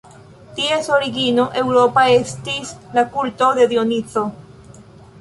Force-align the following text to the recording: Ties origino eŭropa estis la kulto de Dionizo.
Ties 0.59 0.89
origino 0.95 1.45
eŭropa 1.61 2.07
estis 2.15 2.75
la 2.99 3.07
kulto 3.15 3.55
de 3.61 3.71
Dionizo. 3.75 4.29